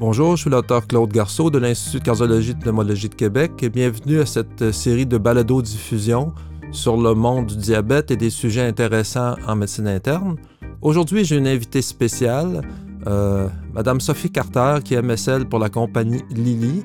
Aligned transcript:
Bonjour, 0.00 0.34
je 0.34 0.40
suis 0.40 0.50
l'auteur 0.50 0.86
Claude 0.86 1.12
Garceau 1.12 1.50
de 1.50 1.58
l'Institut 1.58 1.98
de 1.98 2.04
cardiologie 2.04 2.52
et 2.52 2.54
de 2.54 2.58
pneumologie 2.60 3.10
de 3.10 3.14
Québec 3.14 3.52
et 3.60 3.68
bienvenue 3.68 4.20
à 4.20 4.24
cette 4.24 4.72
série 4.72 5.04
de 5.04 5.18
balado-diffusion 5.18 6.32
sur 6.72 6.96
le 6.96 7.12
monde 7.12 7.48
du 7.48 7.56
diabète 7.58 8.10
et 8.10 8.16
des 8.16 8.30
sujets 8.30 8.62
intéressants 8.62 9.34
en 9.46 9.56
médecine 9.56 9.86
interne. 9.86 10.36
Aujourd'hui, 10.80 11.26
j'ai 11.26 11.36
une 11.36 11.46
invitée 11.46 11.82
spéciale, 11.82 12.62
euh, 13.08 13.46
Madame 13.74 14.00
Sophie 14.00 14.32
Carter, 14.32 14.76
qui 14.82 14.94
est 14.94 15.02
MSL 15.02 15.46
pour 15.46 15.58
la 15.58 15.68
compagnie 15.68 16.22
Lilly. 16.30 16.82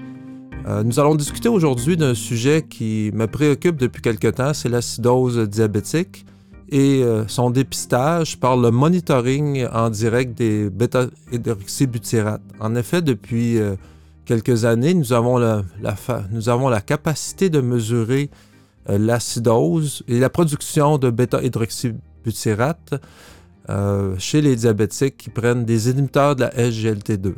Euh, 0.67 0.83
nous 0.83 0.99
allons 0.99 1.15
discuter 1.15 1.47
aujourd'hui 1.47 1.95
d'un 1.95 2.15
sujet 2.15 2.65
qui 2.69 3.11
me 3.13 3.27
préoccupe 3.27 3.77
depuis 3.77 4.01
quelque 4.01 4.27
temps, 4.27 4.53
c'est 4.53 4.67
l'acidose 4.67 5.39
diabétique 5.47 6.25
et 6.69 7.03
euh, 7.03 7.27
son 7.27 7.49
dépistage 7.49 8.39
par 8.39 8.57
le 8.57 8.71
monitoring 8.71 9.67
en 9.71 9.89
direct 9.89 10.37
des 10.37 10.69
bêta-hydroxybutyrate. 10.69 12.41
En 12.59 12.75
effet, 12.75 13.01
depuis 13.01 13.57
euh, 13.59 13.75
quelques 14.25 14.65
années, 14.65 14.93
nous 14.93 15.13
avons 15.13 15.37
la, 15.37 16.81
capacité 16.81 17.49
de 17.49 17.61
mesurer 17.61 18.29
euh, 18.89 18.97
l'acidose 18.97 20.03
et 20.07 20.19
la 20.19 20.29
production 20.29 20.97
de 20.97 21.09
bêta-hydroxybutyrate 21.09 22.95
chez 24.19 24.41
les 24.41 24.55
diabétiques 24.55 25.17
qui 25.17 25.31
prennent 25.31 25.65
des 25.65 25.89
inhibiteurs 25.89 26.35
de 26.35 26.41
la 26.41 26.49
SGLT2. 26.51 27.33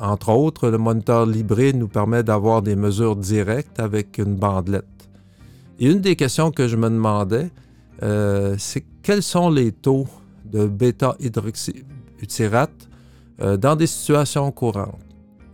Entre 0.00 0.30
autres, 0.30 0.70
le 0.70 0.78
moniteur 0.78 1.26
Libre 1.26 1.70
nous 1.74 1.88
permet 1.88 2.22
d'avoir 2.22 2.62
des 2.62 2.76
mesures 2.76 3.14
directes 3.14 3.78
avec 3.78 4.16
une 4.16 4.36
bandelette. 4.36 4.84
Et 5.78 5.90
une 5.90 6.00
des 6.00 6.16
questions 6.16 6.50
que 6.50 6.66
je 6.66 6.76
me 6.76 6.88
demandais, 6.88 7.50
c'est 8.00 8.84
quels 9.06 9.22
sont 9.22 9.48
les 9.50 9.70
taux 9.70 10.08
de 10.44 10.66
bêta-hydroxybutyrate 10.66 12.88
euh, 13.40 13.56
dans 13.56 13.76
des 13.76 13.86
situations 13.86 14.50
courantes? 14.50 14.98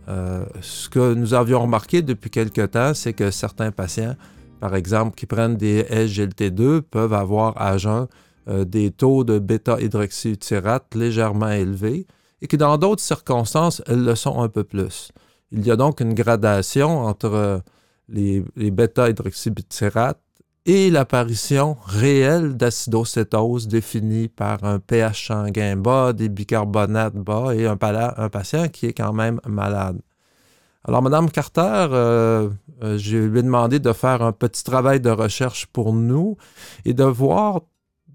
Euh, 0.07 0.43
ce 0.59 0.89
que 0.89 1.13
nous 1.13 1.35
avions 1.35 1.61
remarqué 1.61 2.01
depuis 2.01 2.31
quelque 2.31 2.65
temps, 2.65 2.95
c'est 2.95 3.13
que 3.13 3.29
certains 3.29 3.71
patients, 3.71 4.15
par 4.59 4.75
exemple, 4.75 5.15
qui 5.15 5.27
prennent 5.27 5.55
des 5.55 5.83
SGLT2, 5.83 6.81
peuvent 6.81 7.13
avoir 7.13 7.61
à 7.61 7.77
jeun 7.77 8.07
des 8.47 8.89
taux 8.89 9.23
de 9.23 9.37
bêta-hydroxybutyrate 9.37 10.95
légèrement 10.95 11.51
élevés 11.51 12.07
et 12.41 12.47
que 12.47 12.57
dans 12.57 12.79
d'autres 12.79 13.03
circonstances, 13.03 13.83
elles 13.85 14.03
le 14.03 14.15
sont 14.15 14.41
un 14.41 14.49
peu 14.49 14.63
plus. 14.63 15.11
Il 15.51 15.63
y 15.63 15.69
a 15.69 15.75
donc 15.75 16.01
une 16.01 16.15
gradation 16.15 17.05
entre 17.05 17.61
les, 18.09 18.43
les 18.55 18.71
bêta-hydroxybutyrate 18.71 20.22
et 20.65 20.89
l'apparition 20.89 21.77
réelle 21.85 22.55
d'acidocétose 22.55 23.67
définie 23.67 24.29
par 24.29 24.63
un 24.63 24.79
pH 24.79 25.27
sanguin 25.27 25.75
bas, 25.75 26.13
des 26.13 26.29
bicarbonates 26.29 27.15
bas 27.15 27.53
et 27.53 27.67
un, 27.67 27.75
patient 27.75 28.69
qui 28.69 28.85
est 28.87 28.93
quand 28.93 29.13
même 29.13 29.41
malade. 29.45 29.99
Alors, 30.85 31.01
Mme 31.01 31.29
Carter, 31.29 31.87
euh, 31.91 32.49
euh, 32.81 32.97
je 32.97 33.17
lui 33.17 33.39
ai 33.39 33.43
demandé 33.43 33.79
de 33.79 33.93
faire 33.93 34.21
un 34.21 34.31
petit 34.31 34.63
travail 34.63 34.99
de 34.99 35.09
recherche 35.09 35.65
pour 35.67 35.93
nous 35.93 36.37
et 36.85 36.93
de 36.93 37.03
voir 37.03 37.61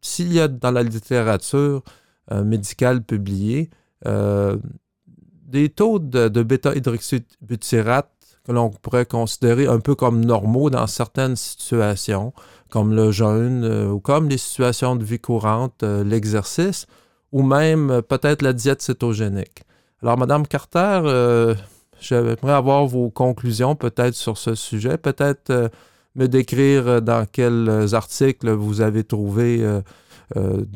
s'il 0.03 0.33
y 0.33 0.41
a 0.41 0.49
dans 0.49 0.71
la 0.71 0.83
littérature 0.83 1.83
euh, 2.31 2.45
médicale 2.45 3.03
publiée 3.03 3.71
des 4.05 5.71
taux 5.71 5.99
de, 5.99 6.29
de 6.29 6.43
bêta-hydroxybutyrate 6.45 8.18
que 8.49 8.53
l'on 8.55 8.71
pourrait 8.71 9.05
considérer 9.05 9.67
un 9.67 9.79
peu 9.79 9.95
comme 9.95 10.25
normaux 10.25 10.71
dans 10.71 10.87
certaines 10.87 11.37
situations, 11.37 12.33
comme 12.71 12.95
le 12.95 13.13
jeûne 13.13 13.63
euh, 13.63 13.91
ou 13.91 14.01
comme 14.01 14.31
les 14.31 14.39
situations 14.39 14.97
de 14.97 15.05
vie 15.05 15.19
courante, 15.19 15.83
euh, 15.83 16.03
l'exercice, 16.03 16.87
ou 17.31 17.43
même 17.43 17.91
euh, 17.91 18.01
peut-être 18.01 18.41
la 18.41 18.55
diète 18.55 18.81
cétogénique. 18.81 19.65
Alors, 20.03 20.17
Madame 20.17 20.47
Carter, 20.47 21.55
j'aimerais 22.01 22.53
avoir 22.53 22.87
vos 22.87 23.11
conclusions 23.11 23.75
peut-être 23.75 24.15
sur 24.15 24.39
ce 24.39 24.55
sujet, 24.55 24.97
peut-être 24.97 25.71
me 26.15 26.29
décrire 26.29 27.03
dans 27.03 27.27
quels 27.27 27.89
articles 27.95 28.49
vous 28.49 28.81
avez 28.81 29.03
trouvé 29.03 29.61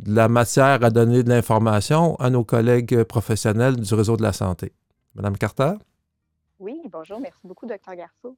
la 0.04 0.26
matière 0.26 0.82
à 0.82 0.90
donner 0.90 1.22
de 1.22 1.28
l'information 1.28 2.16
à 2.16 2.30
nos 2.30 2.42
collègues 2.42 3.04
professionnels 3.04 3.76
du 3.76 3.94
réseau 3.94 4.16
de 4.16 4.22
la 4.24 4.32
santé. 4.32 4.72
Madame 5.14 5.38
Carter? 5.38 5.74
Oui, 6.62 6.80
bonjour, 6.84 7.18
merci 7.18 7.40
beaucoup, 7.42 7.66
docteur 7.66 7.96
Garceau. 7.96 8.36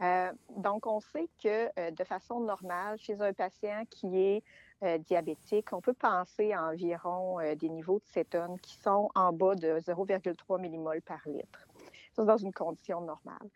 Euh, 0.00 0.32
donc, 0.56 0.86
on 0.86 0.98
sait 1.00 1.28
que 1.42 1.68
euh, 1.78 1.90
de 1.90 2.04
façon 2.04 2.40
normale, 2.40 2.96
chez 2.98 3.20
un 3.20 3.34
patient 3.34 3.82
qui 3.90 4.18
est 4.18 4.42
euh, 4.82 4.96
diabétique, 4.96 5.74
on 5.74 5.82
peut 5.82 5.92
penser 5.92 6.54
à 6.54 6.68
environ 6.68 7.36
des 7.54 7.68
niveaux 7.68 7.98
de 7.98 8.06
cétone 8.06 8.58
qui 8.60 8.76
sont 8.76 9.10
en 9.14 9.30
bas 9.30 9.54
de 9.56 9.78
0,3 9.78 10.58
mmol 10.58 11.02
par 11.02 11.20
litre. 11.26 11.68
Ça, 12.14 12.22
c'est 12.22 12.24
dans 12.24 12.38
une 12.38 12.54
condition 12.54 13.02
normale. 13.02 13.50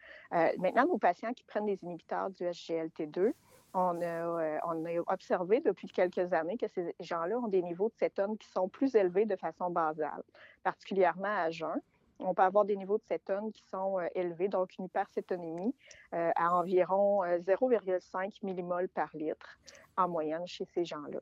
maintenant, 0.58 0.84
nos 0.86 0.98
patients 0.98 1.32
qui 1.32 1.44
prennent 1.44 1.64
des 1.64 1.82
inhibiteurs 1.82 2.28
du 2.28 2.44
SGLT2, 2.44 3.32
on 3.72 4.02
a, 4.02 4.60
on 4.66 4.84
a, 4.84 5.00
observé 5.06 5.62
depuis 5.62 5.88
quelques 5.88 6.30
années 6.34 6.58
que 6.58 6.68
ces 6.68 6.94
gens-là 7.00 7.38
ont 7.38 7.48
des 7.48 7.62
niveaux 7.62 7.88
de 7.88 7.94
cétone 7.94 8.36
qui 8.36 8.48
sont 8.48 8.68
plus 8.68 8.94
élevés 8.96 9.24
de 9.24 9.36
façon 9.36 9.70
basale, 9.70 10.22
particulièrement 10.62 11.34
à 11.38 11.50
jeun 11.50 11.80
on 12.20 12.34
peut 12.34 12.42
avoir 12.42 12.64
des 12.64 12.76
niveaux 12.76 12.98
de 12.98 13.04
cétone 13.04 13.52
qui 13.52 13.62
sont 13.68 13.98
euh, 13.98 14.06
élevés, 14.14 14.48
donc 14.48 14.76
une 14.78 14.84
hypercétonémie 14.86 15.74
euh, 16.14 16.30
à 16.36 16.54
environ 16.54 17.22
0,5 17.24 18.32
euh, 18.44 18.54
mmol 18.54 18.88
par 18.88 19.10
litre 19.14 19.58
en 19.96 20.08
moyenne 20.08 20.46
chez 20.46 20.64
ces 20.66 20.84
gens-là. 20.84 21.20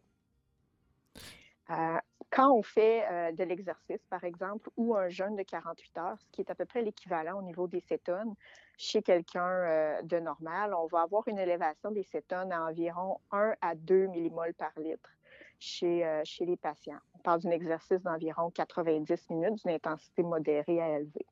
quand 2.31 2.53
on 2.53 2.63
fait 2.63 3.33
de 3.33 3.45
l'exercice, 3.45 4.05
par 4.09 4.25
exemple, 4.25 4.71
ou 4.77 4.95
un 4.95 5.09
jeûne 5.09 5.37
de 5.37 5.43
48 5.43 5.99
heures, 5.99 6.17
ce 6.21 6.31
qui 6.31 6.41
est 6.43 6.51
à 6.51 6.55
peu 6.55 6.65
près 6.65 6.83
l'équivalent 6.83 7.39
au 7.39 7.43
niveau 7.43 7.67
des 7.67 7.81
cétones, 7.81 8.35
chez 8.77 9.03
quelqu'un 9.03 10.03
de 10.03 10.19
normal, 10.19 10.75
on 10.75 10.87
va 10.87 11.03
avoir 11.03 11.27
une 11.27 11.39
élévation 11.39 11.91
des 11.91 12.05
cétones 12.05 12.53
à 12.53 12.65
environ 12.65 13.21
1 13.33 13.55
à 13.61 13.75
2 13.75 14.09
mmol 14.09 14.55
par 14.55 14.73
litre 14.79 15.18
chez, 15.59 16.21
chez 16.25 16.45
les 16.45 16.57
patients. 16.57 17.01
On 17.15 17.19
parle 17.19 17.41
d'un 17.41 17.51
exercice 17.51 18.03
d'environ 18.03 18.51
90 18.51 19.31
minutes 19.31 19.65
d'une 19.65 19.75
intensité 19.75 20.23
modérée 20.23 20.81
à 20.81 20.99
élevée. 20.99 21.27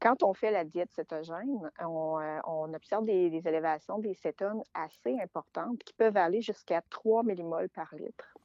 Quand 0.00 0.22
on 0.22 0.32
fait 0.32 0.52
la 0.52 0.64
diète 0.64 0.92
cétogène, 0.92 1.70
on, 1.80 2.20
euh, 2.20 2.40
observe 2.72 3.04
des, 3.04 3.36
élévations 3.48 3.98
des 3.98 4.14
cétones 4.14 4.62
assez 4.72 5.18
importantes 5.20 5.82
qui 5.82 5.92
peuvent 5.92 6.16
aller 6.16 6.40
jusqu'à 6.40 6.82
3 6.88 7.24
mmol 7.24 7.68
par 7.70 7.92
litre. 7.96 8.36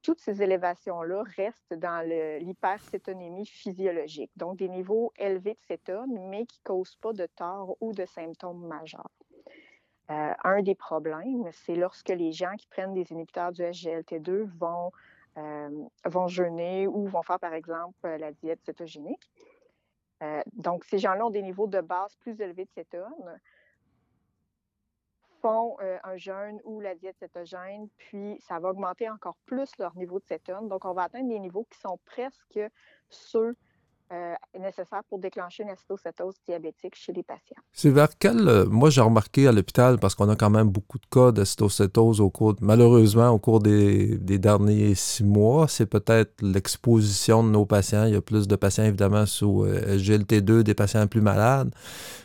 Toutes 0.00 0.20
ces 0.20 0.42
élévations-là 0.42 1.22
restent 1.36 1.74
dans 1.74 2.04
l'hypercétonémie 2.40 3.46
physiologique, 3.46 4.32
donc 4.36 4.56
des 4.56 4.68
niveaux 4.68 5.12
élevés 5.16 5.54
de 5.54 5.66
cétone, 5.66 6.18
mais 6.28 6.46
qui 6.46 6.58
ne 6.60 6.64
causent 6.64 6.96
pas 6.96 7.12
de 7.12 7.26
tort 7.26 7.76
ou 7.80 7.92
de 7.92 8.06
symptômes 8.06 8.66
majeurs. 8.66 9.10
Euh, 10.12 10.34
un 10.44 10.62
des 10.62 10.74
problèmes, 10.74 11.48
c'est 11.52 11.74
lorsque 11.74 12.10
les 12.10 12.32
gens 12.32 12.54
qui 12.56 12.66
prennent 12.66 12.92
des 12.92 13.12
inhibiteurs 13.12 13.52
du 13.52 13.62
SGLT2 13.62 14.48
vont, 14.58 14.90
euh, 15.38 15.84
vont 16.04 16.26
jeûner 16.26 16.86
ou 16.86 17.06
vont 17.06 17.22
faire, 17.22 17.40
par 17.40 17.54
exemple, 17.54 18.06
la 18.06 18.32
diète 18.32 18.60
cétogénique. 18.64 19.30
Euh, 20.22 20.42
donc, 20.52 20.84
ces 20.84 20.98
gens-là 20.98 21.26
ont 21.26 21.30
des 21.30 21.42
niveaux 21.42 21.66
de 21.66 21.80
base 21.80 22.14
plus 22.16 22.38
élevés 22.40 22.66
de 22.66 22.70
cétone, 22.70 23.40
font 25.40 25.76
un 25.80 26.16
jeûne 26.16 26.60
ou 26.64 26.80
la 26.80 26.94
diète 26.94 27.16
cétogène, 27.18 27.88
puis 27.96 28.36
ça 28.40 28.60
va 28.60 28.68
augmenter 28.68 29.10
encore 29.10 29.36
plus 29.46 29.76
leur 29.78 29.96
niveau 29.96 30.20
de 30.20 30.24
cétone. 30.24 30.68
Donc, 30.68 30.84
on 30.84 30.92
va 30.92 31.04
atteindre 31.04 31.28
des 31.28 31.40
niveaux 31.40 31.66
qui 31.68 31.78
sont 31.80 31.98
presque 32.04 32.60
ceux 33.08 33.56
euh, 34.12 34.34
nécessaire 34.58 35.02
pour 35.08 35.18
déclencher 35.18 35.62
une 35.62 35.70
acétocétose 35.70 36.34
diabétique 36.46 36.94
chez 36.94 37.12
les 37.12 37.22
patients. 37.22 37.56
C'est 37.72 37.88
vers 37.88 38.08
quel. 38.18 38.46
Euh, 38.46 38.66
moi, 38.66 38.90
j'ai 38.90 39.00
remarqué 39.00 39.46
à 39.48 39.52
l'hôpital, 39.52 39.98
parce 39.98 40.14
qu'on 40.14 40.28
a 40.28 40.36
quand 40.36 40.50
même 40.50 40.68
beaucoup 40.68 40.98
de 40.98 41.06
cas 41.06 41.32
d'acétocétose 41.32 42.20
au 42.20 42.28
cours, 42.28 42.54
malheureusement, 42.60 43.30
au 43.30 43.38
cours 43.38 43.60
des, 43.60 44.18
derniers 44.18 44.94
six 44.94 45.24
mois, 45.24 45.66
c'est 45.66 45.86
peut-être 45.86 46.42
l'exposition 46.42 47.42
de 47.42 47.48
nos 47.48 47.64
patients. 47.64 48.04
Il 48.04 48.12
y 48.12 48.16
a 48.16 48.20
plus 48.20 48.46
de 48.46 48.56
patients, 48.56 48.84
évidemment, 48.84 49.24
sous 49.24 49.64
euh, 49.64 49.96
GLT2, 49.96 50.62
des 50.62 50.74
patients 50.74 51.06
plus 51.06 51.22
malades. 51.22 51.74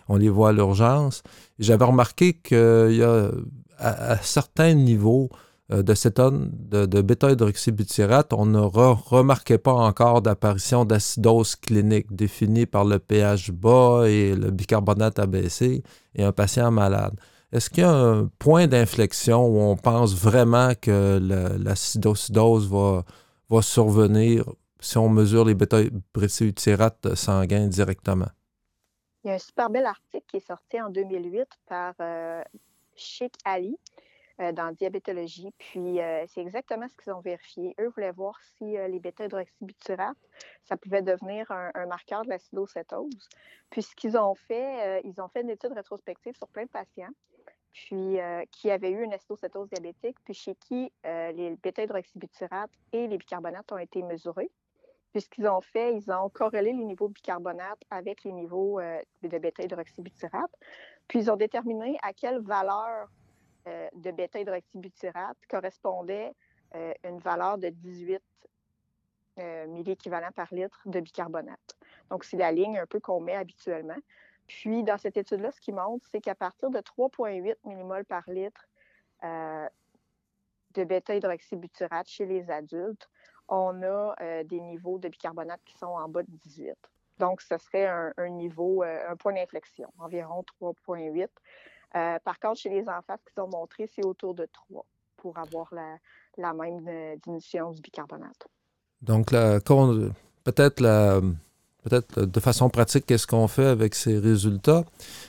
On 0.10 0.18
les 0.18 0.30
voit 0.30 0.50
à 0.50 0.52
l'urgence. 0.52 1.24
J'avais 1.58 1.86
remarqué 1.86 2.34
qu'il 2.34 2.96
y 2.98 3.04
a, 3.04 3.32
à 3.80 4.18
certains 4.18 4.74
niveaux, 4.74 5.30
de 5.70 5.94
cétone, 5.94 6.50
de, 6.54 6.86
de 6.86 7.02
bêta-hydroxybutyrate, 7.02 8.32
on 8.34 8.46
ne 8.46 8.60
remarquait 8.60 9.58
pas 9.58 9.74
encore 9.74 10.22
d'apparition 10.22 10.86
d'acidose 10.86 11.56
clinique 11.58 12.16
définie 12.16 12.66
par 12.66 12.86
le 12.86 13.00
pH 13.00 13.52
bas 13.52 14.06
et 14.08 14.34
le 14.34 14.50
bicarbonate 14.52 15.20
abaissé 15.20 15.84
et 16.16 16.24
un 16.24 16.32
patient 16.32 16.72
malade. 16.72 17.20
Est-ce 17.52 17.70
qu'il 17.70 17.84
y 17.84 17.86
a 17.86 17.92
un 17.92 18.28
point 18.40 18.68
d'inflexion 18.68 19.46
où 19.46 19.60
on 19.60 19.78
pense 19.78 20.16
vraiment 20.16 20.74
que 20.82 21.20
l'acidose 21.60 22.70
va, 22.70 23.62
survenir 23.62 24.46
si 24.80 24.98
on 24.98 25.10
mesure 25.10 25.46
les 25.46 25.56
bêta-hydroxybutyrates 25.56 27.16
sanguins 27.16 27.68
directement? 27.68 28.30
Il 29.24 29.30
y 29.30 29.32
a 29.32 29.36
un 29.36 29.40
super 29.40 29.70
bel 29.70 29.86
article 29.86 30.26
qui 30.28 30.38
est 30.38 30.48
sorti 30.48 30.82
en 30.82 30.90
2008 30.90 31.48
par 31.68 31.94
euh, 32.00 32.42
Ali 33.46 33.78
dans 34.40 34.72
diabétologie. 34.74 35.52
Puis 35.58 36.00
c'est 36.28 36.42
exactement 36.42 36.88
ce 36.88 36.96
qu'ils 36.96 37.14
ont 37.14 37.22
vérifié. 37.22 37.76
Eux 37.80 37.90
voulaient 37.90 38.12
voir 38.12 38.40
si 38.58 38.66
les 38.66 39.00
bêta-hydroxybutyrate, 39.00 40.18
ça 40.64 40.78
pouvait 40.78 41.02
devenir 41.02 41.50
un, 41.52 41.86
marqueur 41.88 42.24
de 42.24 42.30
l'acidocétose. 42.30 43.30
Puis 43.70 43.84
ce 43.84 43.96
qu'ils 43.96 44.18
ont 44.18 44.36
fait, 44.36 45.02
ils 45.04 45.20
ont 45.22 45.28
fait 45.28 45.42
une 45.42 45.50
étude 45.50 45.74
rétrospective 45.74 46.36
sur 46.36 46.48
plein 46.48 46.64
de 46.64 46.70
patients 46.70 47.14
puis 47.72 48.18
qui 48.52 48.72
avaient 48.72 48.90
eu 48.90 49.04
une 49.04 49.14
acidocétose 49.14 49.70
diabétique, 49.70 50.18
puis 50.24 50.34
chez 50.34 50.56
qui 50.56 50.92
les 51.04 51.56
bêta-hydroxybutyrate 51.62 52.72
et 52.92 53.08
les 53.08 53.18
bicarbonates 53.18 53.72
ont 53.72 53.78
été 53.78 54.02
mesurés. 54.02 54.50
Puis 55.12 55.22
ce 55.22 55.30
qu'ils 55.30 55.48
ont 55.48 55.62
fait, 55.62 55.96
ils 55.96 56.12
ont 56.12 56.30
corrélé 56.30 56.74
les 56.74 56.84
niveaux 56.84 57.08
de 57.08 57.14
bicarbonate 57.14 57.80
avec 57.90 58.24
les 58.24 58.32
niveaux 58.32 58.80
de 58.80 59.38
bêta-hydroxybutyrate. 59.38 60.52
Puis 61.08 61.20
ils 61.20 61.32
ont 61.32 61.38
déterminé 61.38 61.98
à 62.04 62.14
quelle 62.14 62.40
valeur 62.40 63.10
de 63.94 64.12
bêta-hydroxybutyrate 64.12 65.38
correspondait 65.50 66.34
une 67.04 67.20
valeur 67.20 67.58
de 67.58 67.70
18 67.70 68.22
milléquivalents 69.68 70.32
par 70.32 70.54
litre 70.54 70.82
de 70.86 71.00
bicarbonate. 71.00 71.78
Donc, 72.10 72.24
c'est 72.24 72.38
la 72.38 72.52
ligne 72.52 72.80
un 72.80 72.86
peu 72.86 73.00
qu'on 73.00 73.20
met 73.20 73.36
habituellement. 73.36 73.98
Puis, 74.48 74.84
dans 74.84 74.98
cette 74.98 75.18
étude-là, 75.18 75.52
ce 75.52 75.60
qui 75.60 75.72
montre, 75.72 76.08
c'est 76.12 76.22
qu'à 76.22 76.36
partir 76.36 76.70
de 76.70 76.80
3,8 76.80 77.56
mmol 77.66 78.06
par 78.06 78.24
litre 78.30 78.68
de 79.22 80.84
bêta-hydroxybutyrate 80.84 82.08
chez 82.08 82.26
les 82.26 82.50
adultes, 82.50 83.10
on 83.48 83.84
a 83.84 84.16
des 84.44 84.60
niveaux 84.60 85.00
de 85.00 85.10
bicarbonate 85.10 85.62
qui 85.66 85.78
sont 85.78 85.88
en 85.88 86.08
bas 86.10 86.24
de 86.24 86.32
18. 86.32 86.76
Donc, 87.20 87.42
ce 87.42 87.58
serait 87.58 87.88
un, 87.88 88.30
niveau, 88.30 88.84
un 88.84 89.16
point 89.16 89.34
d'inflexion, 89.34 89.92
environ 90.00 90.44
3,8. 90.62 91.28
Par 91.94 92.40
contre, 92.40 92.60
chez 92.60 92.70
les 92.70 92.88
enfants, 92.88 93.16
ce 93.18 93.34
qu'ils 93.34 93.42
ont 93.42 93.50
montré, 93.50 93.88
c'est 93.88 94.06
autour 94.06 94.34
de 94.34 94.48
3 94.52 94.86
pour 95.18 95.38
avoir 95.38 95.74
la, 96.38 96.54
même 96.54 97.18
diminution 97.24 97.72
du 97.72 97.82
bicarbonate. 97.82 98.48
Donc, 99.02 99.32
peut-être 100.44 100.82
de 101.90 102.40
façon 102.40 102.70
pratique, 102.70 103.06
qu'est-ce 103.06 103.28
qu'on 103.28 103.48
fait 103.48 103.66
avec 103.66 103.96
ces 103.96 104.18
résultats? 104.18 104.84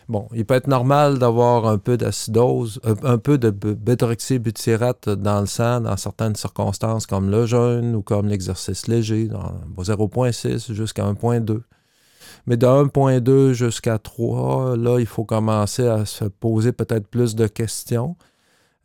Bon, 0.09 0.29
il 0.33 0.45
peut 0.45 0.55
être 0.55 0.67
normal 0.67 1.19
d'avoir 1.19 1.67
un 1.67 1.79
peu 1.79 1.97
d'acidose, 1.97 2.81
euh, 2.85 2.95
un 3.03 3.19
peu 3.19 3.39
de 3.39 3.51
bétroxybutyrate 3.51 5.09
dans 5.09 5.41
le 5.41 5.47
sang 5.47 5.81
dans 5.81 5.97
certaines 5.97 6.37
circonstances 6.37 7.07
comme 7.07 7.31
le 7.31 7.47
jeûne 7.47 7.95
ou 7.95 8.03
comme 8.03 8.29
l'exercice 8.29 8.87
léger, 8.87 9.29
0,6 9.29 10.73
jusqu'à 10.73 11.05
1,2. 11.05 11.63
Mais 12.49 12.57
de 12.57 12.67
1,2 12.67 13.53
jusqu'à 13.53 13.99
3, 13.99 14.75
là, 14.79 14.99
il 14.99 15.05
faut 15.05 15.25
commencer 15.25 15.87
à 15.87 16.07
se 16.07 16.25
poser 16.25 16.73
peut-être 16.73 17.07
plus 17.07 17.35
de 17.35 17.47
questions. 17.47 18.17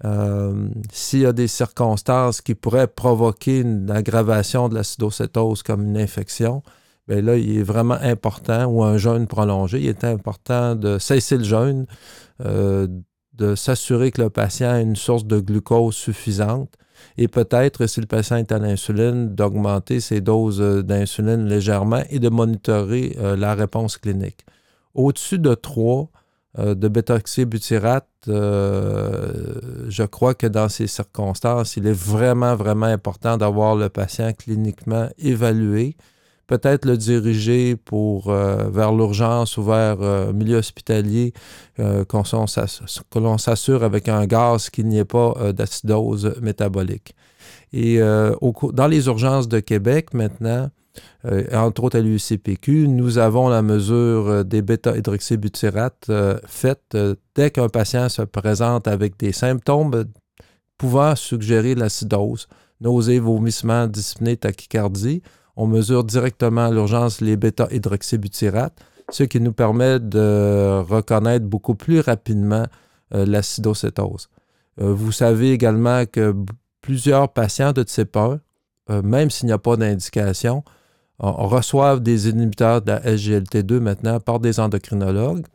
Euh, 0.04 0.68
s'il 0.92 1.22
y 1.22 1.26
a 1.26 1.32
des 1.32 1.48
circonstances 1.48 2.42
qui 2.42 2.56
pourraient 2.56 2.88
provoquer 2.88 3.62
une 3.62 3.90
aggravation 3.90 4.68
de 4.68 4.76
l'acidocétose 4.76 5.64
comme 5.64 5.84
une 5.84 5.98
infection, 5.98 6.62
bien 7.08 7.22
là, 7.22 7.38
il 7.38 7.60
est 7.60 7.64
vraiment 7.64 7.98
important, 8.02 8.66
ou 8.66 8.84
un 8.84 8.98
jeûne 8.98 9.28
prolongé, 9.28 9.80
il 9.80 9.88
est 9.88 10.04
important 10.04 10.76
de 10.76 10.98
cesser 11.00 11.38
le 11.38 11.46
jeûne, 11.46 11.86
euh, 12.44 12.86
de 13.32 13.56
s'assurer 13.56 14.12
que 14.12 14.24
le 14.24 14.30
patient 14.30 14.72
a 14.72 14.82
une 14.82 14.98
source 14.98 15.24
de 15.24 15.40
glucose 15.40 15.96
suffisante 15.96 16.76
et 17.18 17.28
peut-être, 17.28 17.86
si 17.88 18.00
le 18.02 18.08
patient 18.08 18.38
est 18.38 18.52
à 18.52 18.60
l'insuline, 18.60 19.34
d'augmenter 19.36 20.00
ses 20.00 20.22
doses 20.22 20.62
euh, 20.62 20.84
d'insuline 20.84 21.48
légèrement 21.48 22.04
et 22.10 22.20
de 22.20 22.30
monitorer 22.30 23.16
euh, 23.20 23.36
la 23.36 23.54
réponse 23.56 23.98
clinique. 23.98 24.46
Au-dessus 24.94 25.40
de 25.40 25.54
3 25.54 26.10
de 26.56 26.88
bétoxybutyrate, 26.88 28.08
je 28.28 30.04
crois 30.04 30.36
que 30.36 30.46
dans 30.46 30.70
ces 30.70 30.86
circonstances, 30.86 31.78
il 31.78 31.88
est 31.88 31.98
vraiment, 31.98 32.56
vraiment 32.56 32.86
important 32.86 33.38
d'avoir 33.38 33.76
le 33.76 33.90
patient 33.90 34.32
cliniquement 34.34 35.10
évalué 35.18 35.96
peut-être 36.48 36.86
le 36.86 36.98
diriger 36.98 37.76
pour, 37.76 38.30
euh, 38.30 38.70
vers 38.70 38.92
l'urgence 38.92 39.58
ou 39.58 39.64
vers 39.64 40.02
euh, 40.02 40.34
milieu 40.34 40.58
hospitalier, 40.58 41.34
euh, 41.80 42.04
que 42.06 43.20
l'on 43.20 43.38
s'assure 43.38 43.84
avec 43.84 44.10
un 44.10 44.26
gaz 44.26 44.70
qu'il 44.70 44.88
n'y 44.88 45.00
ait 45.00 45.06
pas 45.06 45.34
d'acidose 45.54 46.36
métabolique. 46.42 47.16
Et 47.72 48.00
dans 48.00 48.88
les 48.88 49.08
urgences 49.08 49.48
de 49.48 49.60
Québec 49.60 50.14
maintenant, 50.14 50.70
entre 51.54 51.86
autres 51.86 51.98
à 51.98 52.02
l'UCPQ, 52.02 52.88
nous 52.88 53.18
avons 53.18 53.50
la 53.50 53.64
mesure 53.64 54.46
des 54.46 54.62
bêta-hydroxybutyrate 54.62 56.12
faite 56.46 56.96
dès 57.36 57.50
qu'un 57.50 57.70
patient 57.70 58.10
se 58.10 58.22
présente 58.22 58.88
avec 58.88 59.18
des 59.18 59.32
symptômes 59.32 60.06
pouvant 60.78 61.16
suggérer 61.16 61.74
l'acidose, 61.74 62.48
nausées, 62.80 63.20
vomissements, 63.20 63.88
dyspnée, 63.88 64.38
tachycardie 64.38 65.24
on 65.56 65.68
mesure 65.68 66.04
directement 66.04 66.66
à 66.66 66.72
l'urgence 66.72 67.22
les 67.22 67.38
bêta-hydroxybutyrate, 67.38 68.74
ce 69.10 69.24
qui 69.24 69.40
nous 69.40 69.54
permet 69.54 70.00
de 70.00 70.82
reconnaître 70.82 71.46
beaucoup 71.46 71.76
plus 71.76 72.00
rapidement 72.00 72.66
euh, 73.14 73.26
l'acidocétose. 73.26 74.30
Euh, 74.82 74.94
vous 74.94 75.12
savez 75.12 75.52
également 75.52 76.06
que 76.06 76.36
plusieurs 76.82 77.30
patients 77.30 77.74
de 77.74 77.84
type 77.84 78.18
1, 78.18 78.40
euh, 78.90 79.02
même 79.04 79.30
s'il 79.30 79.48
n'y 79.48 79.52
a 79.52 79.60
pas 79.60 79.78
d'indication, 79.78 80.64
reçoivent 81.20 82.02
des 82.02 82.28
inhibiteurs 82.28 82.82
de 82.82 82.92
la 82.92 83.00
SGLT2 83.00 83.80
maintenant 83.80 84.20
par 84.20 84.40
des 84.40 84.60
endocrinologues. 84.60 85.46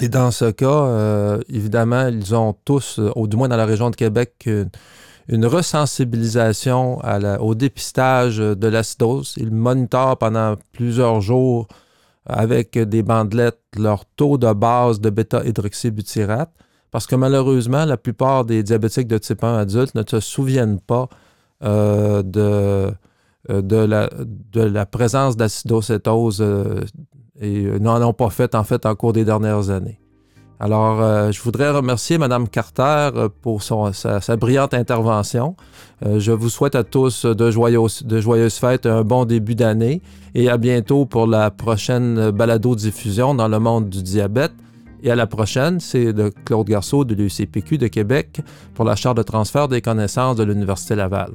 Et 0.00 0.08
dans 0.08 0.30
ce 0.30 0.50
cas, 0.50 1.38
évidemment, 1.48 2.08
ils 2.08 2.34
ont 2.34 2.54
tous, 2.64 2.98
au 3.14 3.26
du 3.26 3.36
moins 3.36 3.48
dans 3.48 3.56
la 3.56 3.64
région 3.64 3.88
de 3.88 3.96
Québec, 3.96 4.46
resensibilisation 5.28 6.98
au 7.40 7.54
dépistage 7.54 8.38
de 8.38 8.68
l'acidose. 8.68 9.34
Ils 9.36 9.52
monitorent 9.52 10.18
pendant 10.18 10.56
plusieurs 10.72 11.20
jours 11.20 11.66
avec 12.26 12.78
des 12.78 13.02
bandelettes 13.02 13.60
leur 13.76 14.04
taux 14.16 14.38
de 14.38 14.52
base 14.52 15.00
de 15.00 15.10
bêta-hydroxybutyrate 15.10 16.50
parce 16.94 17.08
que 17.08 17.16
malheureusement, 17.16 17.84
la 17.86 17.96
plupart 17.96 18.44
des 18.44 18.62
diabétiques 18.62 19.08
de 19.08 19.18
type 19.18 19.42
1 19.42 19.56
adultes 19.56 19.96
ne 19.96 20.04
se 20.08 20.20
souviennent 20.20 20.78
pas 20.78 21.08
euh, 21.64 22.22
de, 22.22 22.94
euh, 23.50 23.62
de, 23.62 24.60
la, 24.60 24.86
présence 24.86 25.36
d'acidocétose 25.36 26.40
euh, 26.40 26.84
et 27.40 27.64
n'en 27.80 28.00
ont 28.00 28.12
pas 28.12 28.30
fait 28.30 28.54
en 28.54 28.62
fait 28.62 28.86
en 28.86 28.94
cours 28.94 29.12
des 29.12 29.24
dernières 29.24 29.70
années. 29.70 29.98
Alors, 30.64 31.02
euh, 31.02 31.30
je 31.30 31.42
voudrais 31.42 31.70
remercier 31.70 32.16
Mme 32.16 32.48
Carter 32.48 33.10
euh, 33.14 33.28
pour 33.42 33.62
sa, 33.62 33.82
brillante 34.38 34.72
intervention. 34.72 35.56
Euh, 36.06 36.18
je 36.18 36.32
vous 36.32 36.48
souhaite 36.48 36.74
à 36.74 36.84
tous 36.84 37.26
de 37.26 37.34
de 37.34 38.20
joyeuses 38.20 38.54
fêtes, 38.54 38.86
un 38.86 39.02
bon 39.02 39.26
début 39.26 39.56
d'année 39.56 40.00
et 40.34 40.48
à 40.48 40.56
bientôt 40.56 41.04
pour 41.04 41.26
la 41.26 41.50
prochaine 41.50 42.30
balado-diffusion 42.30 43.34
dans 43.34 43.48
le 43.48 43.58
monde 43.58 43.90
du 43.90 44.02
diabète. 44.02 44.52
Et 45.02 45.10
à 45.10 45.16
la 45.16 45.26
prochaine, 45.26 45.80
c'est 45.80 46.14
de 46.14 46.32
Claude 46.46 46.66
Garceau 46.66 47.04
de 47.04 47.14
l'UCPQ 47.14 47.76
de 47.76 47.88
Québec 47.88 48.40
pour 48.72 48.86
la 48.86 48.96
charte 48.96 49.18
de 49.18 49.22
transfert 49.22 49.68
des 49.68 49.82
connaissances 49.82 50.36
de 50.36 50.44
l'Université 50.44 50.94
Laval. 50.94 51.32